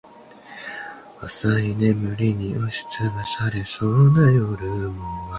[1.19, 1.91] 我是你爹！